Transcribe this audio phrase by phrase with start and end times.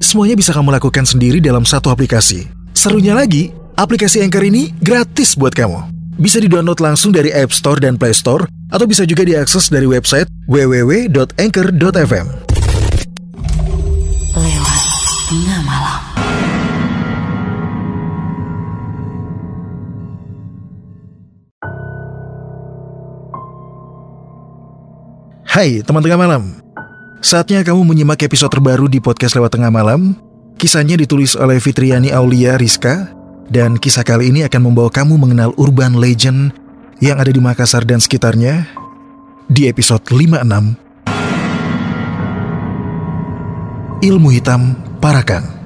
[0.00, 2.48] semuanya bisa kamu lakukan sendiri dalam satu aplikasi.
[2.72, 5.92] Serunya lagi, aplikasi Anchor ini gratis buat kamu.
[6.16, 10.26] Bisa di-download langsung dari App Store dan Play Store, atau bisa juga diakses dari website
[10.48, 12.26] www.anchor.fm.
[14.34, 14.82] Lewat
[15.28, 16.00] Tengah Malam.
[25.50, 26.62] Hai teman tengah malam
[27.20, 30.16] Saatnya kamu menyimak episode terbaru di podcast lewat tengah malam.
[30.56, 33.12] Kisahnya ditulis oleh Fitriani Aulia Rizka.
[33.50, 36.54] Dan kisah kali ini akan membawa kamu mengenal urban legend
[37.02, 38.62] Yang ada di Makassar dan sekitarnya
[39.50, 40.46] Di episode 56
[44.06, 45.59] Ilmu Hitam Parakang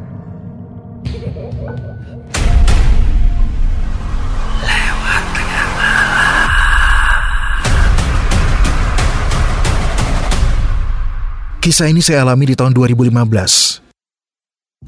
[11.65, 13.09] Kisah ini saya alami di tahun 2015.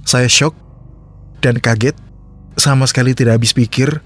[0.04, 0.52] Saya shock
[1.40, 1.96] dan kaget,
[2.52, 4.04] sama sekali tidak habis pikir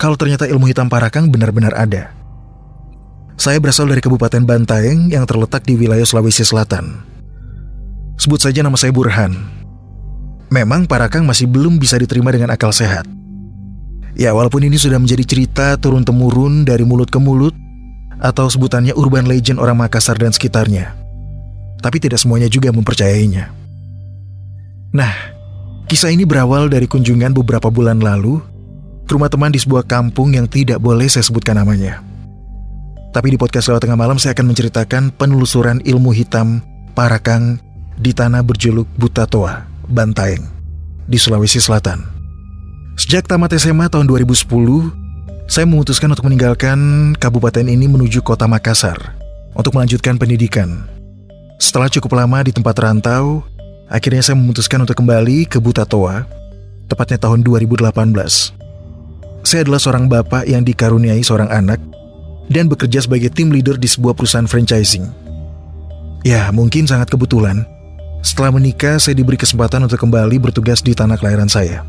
[0.00, 2.16] kalau ternyata ilmu hitam Parakang benar-benar ada.
[3.36, 6.96] Saya berasal dari Kabupaten Bantaeng yang terletak di wilayah Sulawesi Selatan.
[8.16, 9.36] Sebut saja nama saya Burhan.
[10.48, 13.04] Memang Parakang masih belum bisa diterima dengan akal sehat.
[14.16, 17.52] Ya, walaupun ini sudah menjadi cerita turun-temurun dari mulut ke mulut,
[18.16, 20.97] atau sebutannya urban legend orang Makassar dan sekitarnya
[21.78, 23.50] tapi tidak semuanya juga mempercayainya.
[24.94, 25.12] Nah,
[25.86, 28.40] kisah ini berawal dari kunjungan beberapa bulan lalu
[29.08, 32.04] ke rumah teman di sebuah kampung yang tidak boleh saya sebutkan namanya.
[33.08, 36.60] Tapi di podcast lewat tengah malam saya akan menceritakan penelusuran ilmu hitam
[36.92, 37.56] Parakang
[37.96, 40.44] di tanah berjuluk Butatoa, Bantaeng,
[41.08, 42.04] di Sulawesi Selatan.
[42.98, 46.78] Sejak tamat SMA tahun 2010, saya memutuskan untuk meninggalkan
[47.16, 49.14] kabupaten ini menuju kota Makassar
[49.54, 50.97] untuk melanjutkan pendidikan
[51.58, 53.42] setelah cukup lama di tempat rantau,
[53.90, 56.22] akhirnya saya memutuskan untuk kembali ke Butatoa,
[56.86, 57.90] tepatnya tahun 2018.
[59.42, 61.82] Saya adalah seorang bapak yang dikaruniai seorang anak
[62.46, 65.02] dan bekerja sebagai tim leader di sebuah perusahaan franchising.
[66.22, 67.66] Ya, mungkin sangat kebetulan.
[68.22, 71.82] Setelah menikah, saya diberi kesempatan untuk kembali bertugas di tanah kelahiran saya.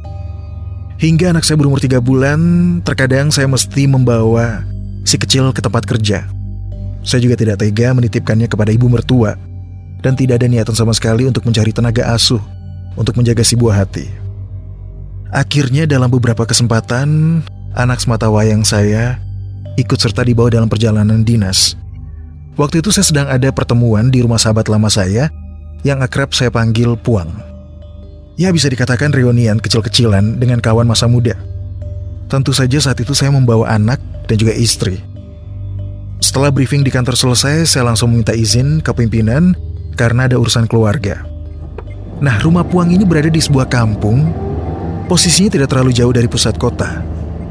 [0.98, 2.42] Hingga anak saya berumur tiga bulan,
[2.82, 4.66] terkadang saya mesti membawa
[5.06, 6.26] si kecil ke tempat kerja.
[7.06, 9.49] Saya juga tidak tega menitipkannya kepada ibu mertua
[10.00, 12.42] dan tidak ada niatan sama sekali untuk mencari tenaga asuh
[12.96, 14.08] untuk menjaga si buah hati.
[15.30, 17.40] Akhirnya dalam beberapa kesempatan,
[17.78, 19.22] anak semata wayang saya
[19.78, 21.78] ikut serta dibawa dalam perjalanan dinas.
[22.60, 25.32] Waktu itu saya sedang ada pertemuan di rumah sahabat lama saya
[25.88, 27.32] yang akrab saya panggil Puang.
[28.36, 31.40] Ya bisa dikatakan reunian kecil-kecilan dengan kawan masa muda.
[32.28, 35.00] Tentu saja saat itu saya membawa anak dan juga istri.
[36.20, 39.56] Setelah briefing di kantor selesai, saya langsung meminta izin ke pimpinan
[40.00, 41.28] karena ada urusan keluarga.
[42.24, 44.32] Nah, rumah Puang ini berada di sebuah kampung.
[45.12, 47.04] Posisinya tidak terlalu jauh dari pusat kota,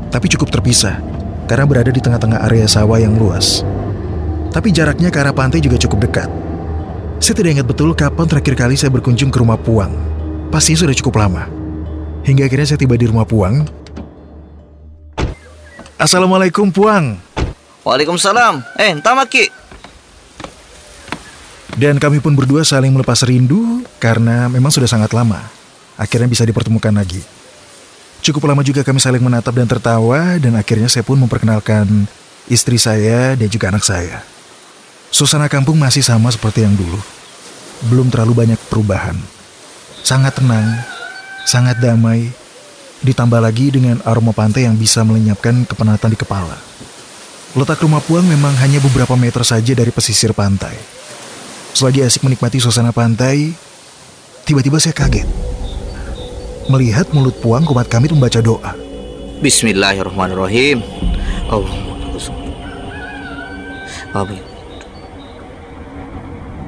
[0.09, 0.97] tapi cukup terpisah
[1.45, 3.67] karena berada di tengah-tengah area sawah yang luas.
[4.49, 6.31] Tapi jaraknya ke arah pantai juga cukup dekat.
[7.19, 9.91] Saya tidak ingat betul kapan terakhir kali saya berkunjung ke rumah Puang.
[10.49, 11.51] Pastinya sudah cukup lama.
[12.25, 13.67] Hingga akhirnya saya tiba di rumah Puang.
[15.99, 17.19] Assalamualaikum Puang.
[17.83, 18.63] Waalaikumsalam.
[18.79, 19.51] Eh, entah maki.
[21.77, 25.45] Dan kami pun berdua saling melepas rindu karena memang sudah sangat lama.
[25.99, 27.21] Akhirnya bisa dipertemukan lagi.
[28.25, 32.09] Cukup lama juga kami saling menatap dan tertawa dan akhirnya saya pun memperkenalkan
[32.49, 34.25] istri saya dan juga anak saya.
[35.13, 36.99] Suasana kampung masih sama seperti yang dulu.
[37.87, 39.17] Belum terlalu banyak perubahan.
[40.03, 40.83] Sangat tenang,
[41.47, 42.33] sangat damai,
[43.07, 46.59] ditambah lagi dengan aroma pantai yang bisa melenyapkan kepenatan di kepala.
[47.55, 50.98] Letak rumah Puang memang hanya beberapa meter saja dari pesisir pantai.
[51.79, 53.55] Selagi asik menikmati suasana pantai,
[54.43, 55.31] tiba-tiba saya kaget.
[56.67, 58.75] Melihat mulut puang kumat kami membaca doa.
[59.39, 60.83] Bismillahirrahmanirrahim.
[64.11, 64.43] Amin.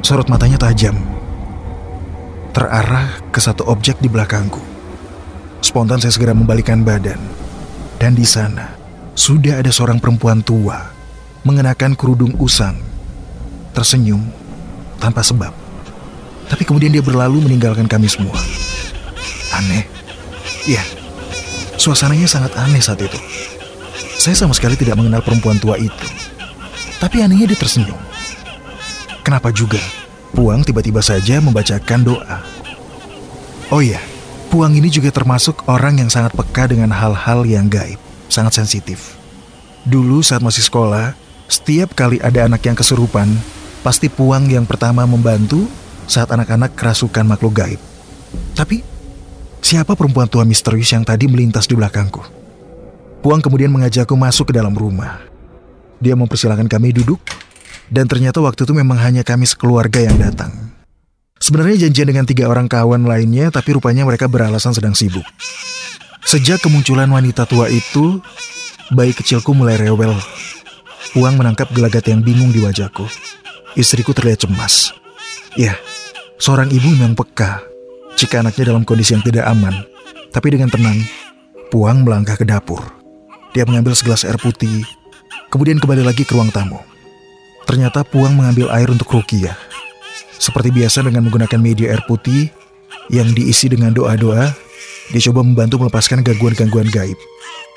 [0.06, 0.94] Sorot matanya tajam.
[2.54, 4.62] Terarah ke satu objek di belakangku.
[5.58, 7.18] Spontan saya segera membalikkan badan.
[7.98, 8.78] Dan di sana,
[9.18, 10.86] sudah ada seorang perempuan tua
[11.42, 12.78] mengenakan kerudung usang.
[13.74, 14.39] Tersenyum
[15.00, 15.50] tanpa sebab.
[16.47, 18.37] Tapi kemudian dia berlalu meninggalkan kami semua.
[19.50, 19.82] aneh.
[20.69, 20.85] Iya,
[21.75, 23.19] suasananya sangat aneh saat itu.
[24.20, 26.06] Saya sama sekali tidak mengenal perempuan tua itu.
[27.00, 27.99] Tapi anehnya dia tersenyum.
[29.25, 29.81] Kenapa juga?
[30.37, 32.38] Puang tiba-tiba saja membacakan doa.
[33.73, 33.99] Oh iya,
[34.50, 39.14] Puang ini juga termasuk orang yang sangat peka dengan hal-hal yang gaib, sangat sensitif.
[39.87, 41.14] Dulu saat masih sekolah,
[41.46, 43.31] setiap kali ada anak yang kesurupan,
[43.81, 45.65] pasti Puang yang pertama membantu
[46.05, 47.81] saat anak-anak kerasukan makhluk gaib.
[48.55, 48.82] Tapi,
[49.65, 52.21] siapa perempuan tua misterius yang tadi melintas di belakangku?
[53.21, 55.21] Puang kemudian mengajakku masuk ke dalam rumah.
[56.00, 57.21] Dia mempersilahkan kami duduk,
[57.93, 60.73] dan ternyata waktu itu memang hanya kami sekeluarga yang datang.
[61.41, 65.25] Sebenarnya janjian dengan tiga orang kawan lainnya, tapi rupanya mereka beralasan sedang sibuk.
[66.25, 68.21] Sejak kemunculan wanita tua itu,
[68.93, 70.12] bayi kecilku mulai rewel.
[71.17, 73.09] Puang menangkap gelagat yang bingung di wajahku.
[73.78, 74.90] Istriku terlihat cemas.
[75.55, 75.78] Ya,
[76.43, 77.62] seorang ibu memang peka
[78.19, 79.87] jika anaknya dalam kondisi yang tidak aman.
[80.31, 80.99] Tapi dengan tenang,
[81.70, 82.82] Puang melangkah ke dapur.
[83.55, 84.82] Dia mengambil segelas air putih,
[85.55, 86.82] kemudian kembali lagi ke ruang tamu.
[87.67, 89.55] Ternyata Puang mengambil air untuk Rukiah.
[90.34, 92.50] Seperti biasa dengan menggunakan media air putih
[93.11, 94.50] yang diisi dengan doa-doa,
[95.11, 97.19] dia coba membantu melepaskan gangguan-gangguan gaib.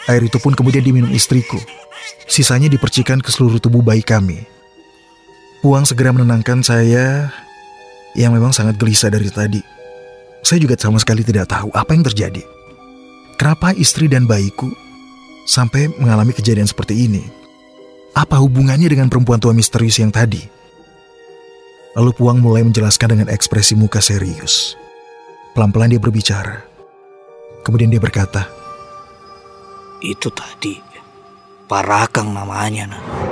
[0.09, 1.57] Air itu pun kemudian diminum istriku.
[2.25, 4.52] Sisanya dipercikan ke seluruh tubuh bayi kami.
[5.63, 7.31] Puang segera menenangkan saya
[8.19, 9.63] yang memang sangat gelisah dari tadi.
[10.43, 12.43] Saya juga sama sekali tidak tahu apa yang terjadi.
[13.39, 14.67] Kenapa istri dan bayiku
[15.47, 17.23] sampai mengalami kejadian seperti ini?
[18.11, 20.43] Apa hubungannya dengan perempuan tua misterius yang tadi?
[21.95, 24.75] Lalu Puang mulai menjelaskan dengan ekspresi muka serius.
[25.55, 26.59] Pelan-pelan dia berbicara.
[27.63, 28.51] Kemudian dia berkata,
[30.03, 30.75] Itu tadi,
[31.71, 32.83] Parakang namanya.
[32.91, 33.22] Nah.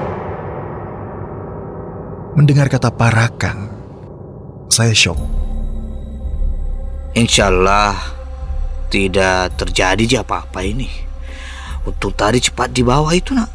[2.32, 3.68] Mendengar kata Parakang,
[4.72, 5.20] saya shock.
[7.12, 7.92] Insya Allah
[8.88, 10.88] tidak terjadi apa-apa ini.
[11.84, 13.52] Untuk tadi cepat di bawah itu nak.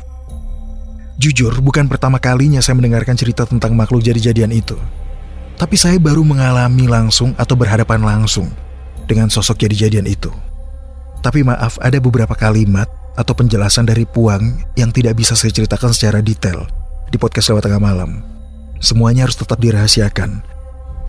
[1.17, 4.76] Jujur, bukan pertama kalinya saya mendengarkan cerita tentang makhluk jadi-jadian itu.
[5.56, 8.52] Tapi saya baru mengalami langsung atau berhadapan langsung
[9.08, 10.29] dengan sosok jadi-jadian itu.
[11.25, 16.20] Tapi maaf, ada beberapa kalimat atau penjelasan dari Puang yang tidak bisa saya ceritakan secara
[16.20, 16.69] detail
[17.08, 18.36] di podcast lewat tengah malam.
[18.87, 20.47] Semuanya harus tetap dirahasiakan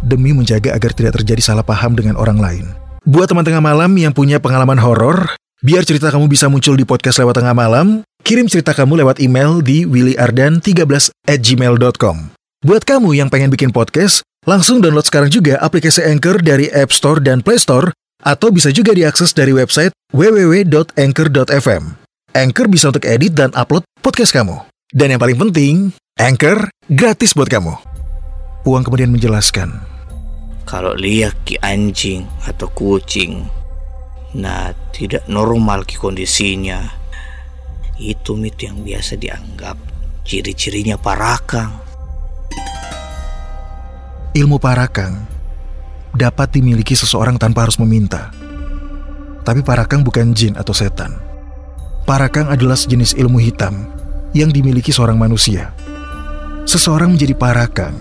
[0.01, 2.65] demi menjaga agar tidak terjadi salah paham dengan orang lain.
[3.05, 7.21] Buat teman tengah malam yang punya pengalaman horor, biar cerita kamu bisa muncul di podcast
[7.21, 10.83] lewat tengah malam, Kirim cerita kamu lewat email di willyardan13
[11.31, 12.35] at gmail.com.
[12.65, 17.23] Buat kamu yang pengen bikin podcast, langsung download sekarang juga aplikasi Anchor dari App Store
[17.23, 17.95] dan Play Store,
[18.25, 21.83] atau bisa juga diakses dari website www.anchor.fm.
[22.35, 24.59] Anchor bisa untuk edit dan upload podcast kamu.
[24.91, 27.77] Dan yang paling penting, Anchor gratis buat kamu.
[28.65, 29.69] Puang kemudian menjelaskan.
[30.65, 33.45] Kalau lihat ki anjing atau kucing,
[34.33, 36.89] nah tidak normal ki kondisinya
[38.01, 39.77] itu mit yang biasa dianggap
[40.25, 41.85] ciri-cirinya parakang.
[44.33, 45.21] Ilmu parakang
[46.17, 48.33] dapat dimiliki seseorang tanpa harus meminta.
[49.45, 51.13] Tapi parakang bukan jin atau setan.
[52.09, 53.85] Parakang adalah sejenis ilmu hitam
[54.33, 55.76] yang dimiliki seorang manusia.
[56.67, 57.95] Seseorang menjadi parakang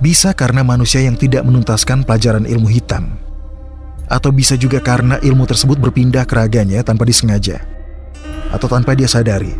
[0.00, 3.20] bisa karena manusia yang tidak menuntaskan pelajaran ilmu hitam.
[4.08, 7.60] Atau bisa juga karena ilmu tersebut berpindah ke raganya tanpa disengaja
[8.48, 9.52] atau tanpa dia sadari.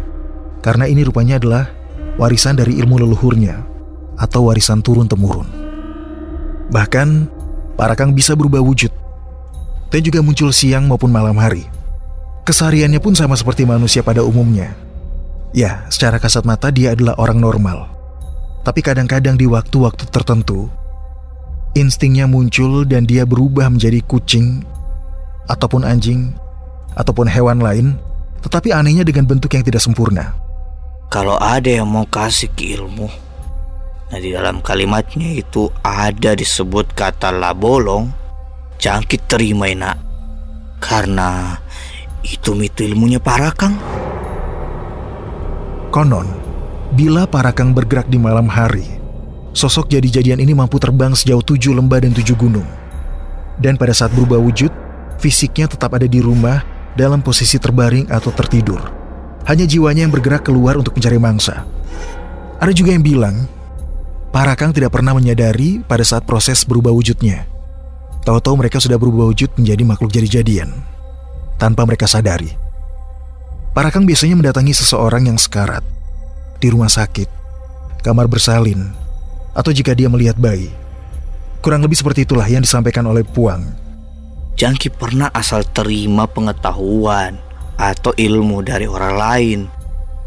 [0.64, 1.68] Karena ini rupanya adalah
[2.16, 3.60] warisan dari ilmu leluhurnya
[4.16, 5.46] atau warisan turun-temurun.
[6.72, 7.08] Bahkan,
[7.76, 8.88] para kang bisa berubah wujud
[9.92, 11.68] dan juga muncul siang maupun malam hari.
[12.48, 14.72] Kesehariannya pun sama seperti manusia pada umumnya.
[15.52, 17.99] Ya, secara kasat mata dia adalah orang normal.
[18.60, 20.68] Tapi kadang-kadang di waktu-waktu tertentu,
[21.72, 24.60] instingnya muncul dan dia berubah menjadi kucing,
[25.48, 26.36] ataupun anjing,
[26.94, 27.98] ataupun hewan lain
[28.40, 30.32] tetapi anehnya dengan bentuk yang tidak sempurna.
[31.12, 33.10] Kalau ada yang mau kasih ke ilmu,
[34.08, 38.08] nah di dalam kalimatnya itu ada disebut kata labolong,
[38.80, 39.98] jangkit terima nak.
[40.80, 41.60] Karena
[42.24, 43.76] itu mitu ilmunya Parakang.
[45.92, 46.30] Konon,
[46.90, 48.82] bila Parakang bergerak di malam hari,
[49.54, 52.66] sosok jadi-jadian ini mampu terbang sejauh tujuh lembah dan tujuh gunung.
[53.62, 54.72] Dan pada saat berubah wujud,
[55.22, 56.66] fisiknya tetap ada di rumah
[56.98, 58.82] dalam posisi terbaring atau tertidur.
[59.46, 61.62] Hanya jiwanya yang bergerak keluar untuk mencari mangsa.
[62.58, 63.46] Ada juga yang bilang,
[64.34, 67.46] para kang tidak pernah menyadari pada saat proses berubah wujudnya.
[68.26, 70.74] Tahu-tahu mereka sudah berubah wujud menjadi makhluk jadi-jadian.
[71.56, 72.52] Tanpa mereka sadari.
[73.70, 75.99] Para kang biasanya mendatangi seseorang yang sekarat.
[76.60, 77.26] Di rumah sakit,
[78.04, 78.92] kamar bersalin,
[79.56, 80.68] atau jika dia melihat bayi.
[81.64, 83.80] Kurang lebih seperti itulah yang disampaikan oleh Puang
[84.60, 87.40] Jangki pernah asal terima pengetahuan
[87.80, 89.60] atau ilmu dari orang lain.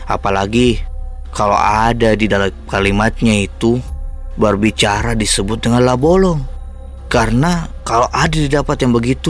[0.09, 0.81] Apalagi
[1.29, 3.77] kalau ada di dalam kalimatnya itu
[4.33, 6.41] berbicara disebut dengan labolong.
[7.13, 9.29] Karena kalau ada didapat yang begitu,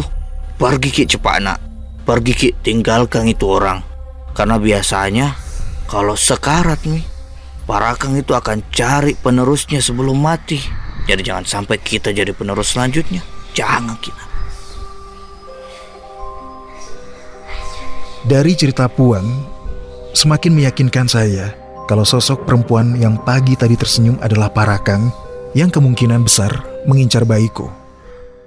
[0.56, 1.60] pergi ki cepat nak.
[2.08, 3.84] Pergi ki tinggalkan itu orang.
[4.32, 5.36] Karena biasanya
[5.94, 7.06] kalau sekarat nih,
[7.70, 10.58] parakang itu akan cari penerusnya sebelum mati.
[11.06, 13.22] Jadi jangan sampai kita jadi penerus selanjutnya.
[13.54, 14.24] Jangan kita.
[18.26, 19.46] Dari cerita Puang,
[20.18, 21.54] semakin meyakinkan saya
[21.86, 25.14] kalau sosok perempuan yang pagi tadi tersenyum adalah Parakang
[25.54, 26.50] yang kemungkinan besar
[26.90, 27.70] mengincar bayiku.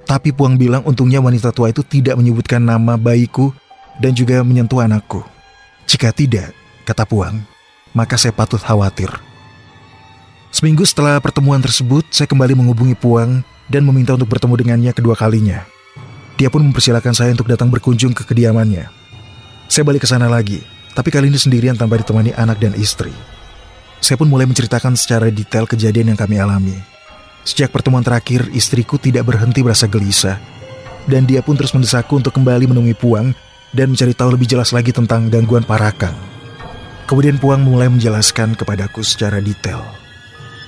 [0.02, 3.54] Tapi Puang bilang untungnya wanita tua itu tidak menyebutkan nama bayiku
[4.02, 5.22] dan juga menyentuh anakku.
[5.86, 7.42] Jika tidak, kata Puang,
[7.90, 9.10] maka saya patut khawatir.
[10.54, 15.66] Seminggu setelah pertemuan tersebut, saya kembali menghubungi Puang dan meminta untuk bertemu dengannya kedua kalinya.
[16.38, 18.86] Dia pun mempersilahkan saya untuk datang berkunjung ke kediamannya.
[19.66, 20.62] Saya balik ke sana lagi,
[20.94, 23.10] tapi kali ini sendirian tanpa ditemani anak dan istri.
[23.98, 26.78] Saya pun mulai menceritakan secara detail kejadian yang kami alami.
[27.42, 30.38] Sejak pertemuan terakhir, istriku tidak berhenti merasa gelisah.
[31.06, 33.30] Dan dia pun terus mendesakku untuk kembali menemui Puang
[33.70, 36.35] dan mencari tahu lebih jelas lagi tentang gangguan parakang.
[37.06, 39.78] Kemudian Puang mulai menjelaskan kepadaku secara detail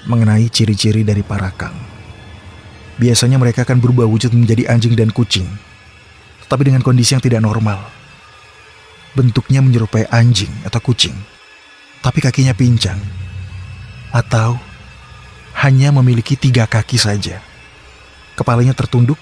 [0.07, 1.75] mengenai ciri-ciri dari parakang.
[2.95, 5.51] Biasanya mereka akan berubah wujud menjadi anjing dan kucing,
[6.47, 7.99] tapi dengan kondisi yang tidak normal
[9.19, 11.15] bentuknya menyerupai anjing atau kucing,
[11.99, 13.03] tapi kakinya pincang,
[14.15, 14.55] atau
[15.59, 17.43] hanya memiliki tiga kaki saja.
[18.39, 19.19] Kepalanya tertunduk,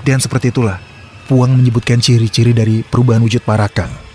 [0.00, 0.80] dan seperti itulah
[1.28, 4.07] Puang menyebutkan ciri-ciri dari perubahan wujud Parakang.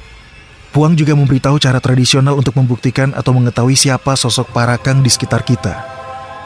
[0.73, 5.77] Puang juga memberitahu cara tradisional untuk membuktikan atau mengetahui siapa sosok Parakang di sekitar kita.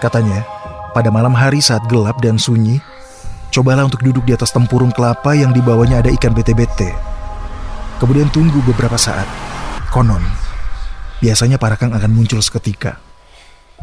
[0.04, 0.44] Katanya,
[0.92, 2.84] pada malam hari saat gelap dan sunyi,
[3.56, 6.92] cobalah untuk duduk di atas tempurung kelapa yang di bawahnya ada ikan bete-bete
[7.98, 9.26] Kemudian tunggu beberapa saat.
[9.90, 10.22] Konon,
[11.18, 13.02] biasanya parakang akan muncul seketika.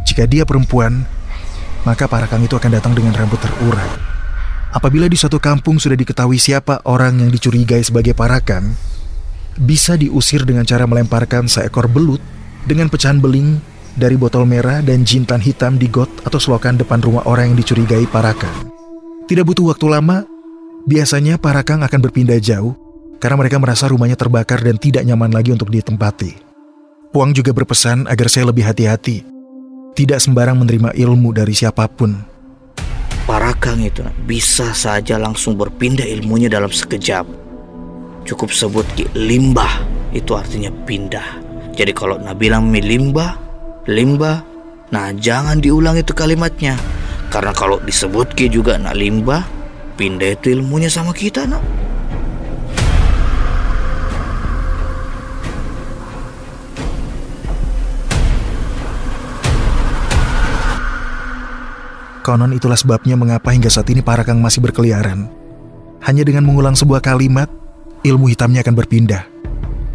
[0.06, 1.02] Jika dia perempuan,
[1.82, 3.90] maka parakang itu akan datang dengan rambut terurai.
[4.70, 8.78] Apabila di suatu kampung sudah diketahui siapa orang yang dicurigai sebagai parakang,
[9.60, 12.20] bisa diusir dengan cara melemparkan seekor belut
[12.66, 13.60] dengan pecahan beling
[13.94, 18.06] dari botol merah dan jintan hitam di got atau selokan depan rumah orang yang dicurigai
[18.10, 18.70] parakang.
[19.24, 20.26] Tidak butuh waktu lama,
[20.84, 22.74] biasanya parakang akan berpindah jauh
[23.22, 26.36] karena mereka merasa rumahnya terbakar dan tidak nyaman lagi untuk ditempati.
[27.14, 29.22] Puang juga berpesan agar saya lebih hati-hati,
[29.94, 32.18] tidak sembarang menerima ilmu dari siapa pun.
[33.24, 37.43] Parakang itu bisa saja langsung berpindah ilmunya dalam sekejap.
[38.24, 39.84] Cukup sebut ki limbah,
[40.16, 41.44] itu artinya pindah.
[41.76, 43.36] Jadi kalau nak bilang mi limbah,
[43.84, 44.40] limbah,
[44.88, 46.80] nah jangan diulang itu kalimatnya.
[47.28, 49.44] Karena kalau disebut ki juga nak limbah,
[50.00, 51.60] pindah itu ilmunya sama kita nak.
[62.24, 65.28] Konon itulah sebabnya mengapa hingga saat ini para kang masih berkeliaran.
[66.00, 67.52] Hanya dengan mengulang sebuah kalimat,
[68.04, 69.24] ilmu hitamnya akan berpindah.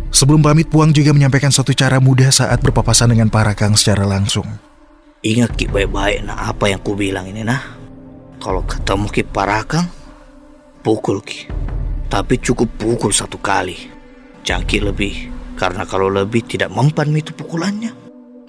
[0.09, 4.45] Sebelum pamit, Puang juga menyampaikan satu cara mudah saat berpapasan dengan para kang secara langsung.
[5.21, 7.77] Ingat Ki baik-baik nah apa yang ku bilang ini nah.
[8.41, 9.85] Kalau ketemu Ki Parakang,
[10.81, 11.45] pukul Ki.
[12.09, 13.77] Tapi cukup pukul satu kali.
[14.41, 17.93] Jangan Ki lebih, karena kalau lebih tidak mempan itu pukulannya.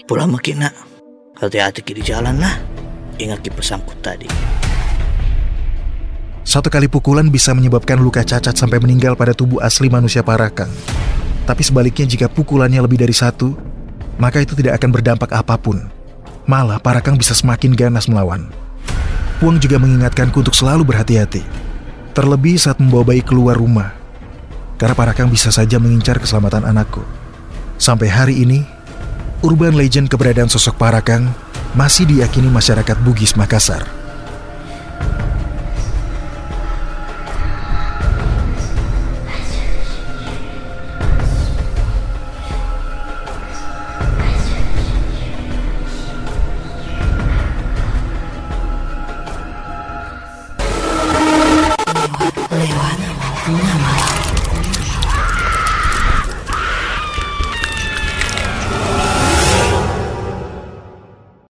[0.08, 0.74] Pulang makin nak.
[1.36, 2.54] Hati-hati Ki di jalan lah.
[3.20, 4.69] Ingat di pesanku tadi.
[6.40, 10.72] Satu kali pukulan bisa menyebabkan luka cacat sampai meninggal pada tubuh asli manusia parakang.
[11.44, 13.52] Tapi sebaliknya jika pukulannya lebih dari satu,
[14.16, 15.84] maka itu tidak akan berdampak apa pun.
[16.48, 18.48] Malah parakang bisa semakin ganas melawan.
[19.40, 21.44] Puang juga mengingatkanku untuk selalu berhati-hati.
[22.16, 23.92] Terlebih saat membawa bayi keluar rumah.
[24.80, 27.04] Karena parakang bisa saja mengincar keselamatan anakku.
[27.76, 28.64] Sampai hari ini,
[29.44, 31.28] urban legend keberadaan sosok parakang
[31.76, 33.99] masih diyakini masyarakat Bugis Makassar.